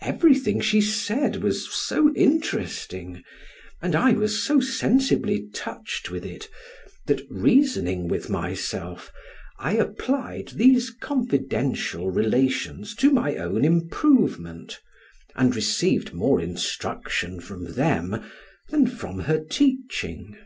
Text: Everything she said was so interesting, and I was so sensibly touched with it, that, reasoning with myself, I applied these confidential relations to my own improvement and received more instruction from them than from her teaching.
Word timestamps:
Everything 0.00 0.58
she 0.62 0.80
said 0.80 1.42
was 1.42 1.70
so 1.70 2.10
interesting, 2.14 3.22
and 3.82 3.94
I 3.94 4.12
was 4.12 4.42
so 4.42 4.58
sensibly 4.58 5.50
touched 5.52 6.10
with 6.10 6.24
it, 6.24 6.48
that, 7.04 7.26
reasoning 7.28 8.08
with 8.08 8.30
myself, 8.30 9.12
I 9.58 9.74
applied 9.74 10.52
these 10.54 10.88
confidential 10.88 12.10
relations 12.10 12.94
to 12.94 13.10
my 13.10 13.36
own 13.36 13.66
improvement 13.66 14.80
and 15.34 15.54
received 15.54 16.14
more 16.14 16.40
instruction 16.40 17.38
from 17.38 17.74
them 17.74 18.24
than 18.70 18.86
from 18.86 19.18
her 19.28 19.44
teaching. 19.44 20.38